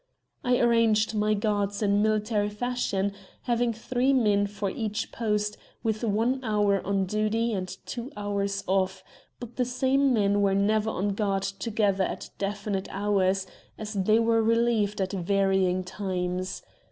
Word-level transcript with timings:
I 0.43 0.57
arranged 0.57 1.13
my 1.13 1.35
guards 1.35 1.83
in 1.83 2.01
military 2.01 2.49
fashion, 2.49 3.13
having 3.43 3.71
three 3.71 4.13
men 4.13 4.47
for 4.47 4.67
each 4.71 5.11
post, 5.11 5.57
with 5.83 6.03
one 6.03 6.39
hour 6.43 6.83
on 6.83 7.05
duty 7.05 7.53
and 7.53 7.67
two 7.85 8.11
hours 8.17 8.63
off, 8.65 9.03
but 9.39 9.57
the 9.57 9.63
same 9.65 10.11
men 10.11 10.41
were 10.41 10.55
never 10.55 10.89
on 10.89 11.09
guard 11.09 11.43
together 11.43 12.03
at 12.05 12.31
definite 12.39 12.87
hours, 12.89 13.45
as 13.77 13.93
they 13.93 14.17
were 14.17 14.41
relieved 14.41 14.99
at 14.99 15.11
varying 15.13 15.83
times. 15.83 16.63